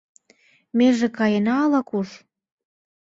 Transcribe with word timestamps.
Меже 0.77 1.07
каена 1.17 1.55
ала-куш? 1.65 2.09